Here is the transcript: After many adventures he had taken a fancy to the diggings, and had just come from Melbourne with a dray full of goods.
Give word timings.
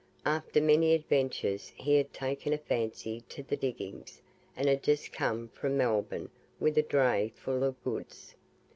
After 0.25 0.59
many 0.61 0.95
adventures 0.95 1.71
he 1.75 1.93
had 1.93 2.11
taken 2.11 2.53
a 2.53 2.57
fancy 2.57 3.21
to 3.29 3.43
the 3.43 3.55
diggings, 3.55 4.19
and 4.57 4.67
had 4.67 4.81
just 4.81 5.13
come 5.13 5.49
from 5.49 5.77
Melbourne 5.77 6.31
with 6.59 6.75
a 6.79 6.81
dray 6.81 7.31
full 7.35 7.63
of 7.63 7.79
goods. 7.83 8.33